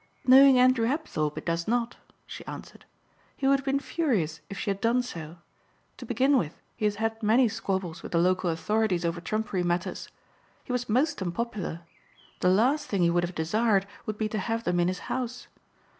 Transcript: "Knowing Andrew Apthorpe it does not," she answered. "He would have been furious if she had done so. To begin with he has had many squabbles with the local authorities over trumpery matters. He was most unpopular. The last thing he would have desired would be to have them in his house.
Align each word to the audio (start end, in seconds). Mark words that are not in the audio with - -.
"Knowing 0.25 0.57
Andrew 0.57 0.87
Apthorpe 0.87 1.37
it 1.37 1.45
does 1.45 1.67
not," 1.67 1.97
she 2.25 2.43
answered. 2.47 2.85
"He 3.37 3.47
would 3.47 3.59
have 3.59 3.65
been 3.65 3.79
furious 3.79 4.41
if 4.49 4.57
she 4.57 4.71
had 4.71 4.81
done 4.81 5.03
so. 5.03 5.37
To 5.97 6.07
begin 6.07 6.39
with 6.39 6.59
he 6.75 6.85
has 6.85 6.95
had 6.95 7.21
many 7.21 7.47
squabbles 7.47 8.01
with 8.01 8.11
the 8.11 8.17
local 8.17 8.49
authorities 8.49 9.05
over 9.05 9.21
trumpery 9.21 9.61
matters. 9.61 10.09
He 10.63 10.71
was 10.71 10.89
most 10.89 11.21
unpopular. 11.21 11.81
The 12.39 12.49
last 12.49 12.87
thing 12.87 13.03
he 13.03 13.11
would 13.11 13.23
have 13.23 13.35
desired 13.35 13.85
would 14.07 14.17
be 14.17 14.27
to 14.29 14.39
have 14.39 14.63
them 14.63 14.79
in 14.79 14.87
his 14.87 15.01
house. 15.05 15.45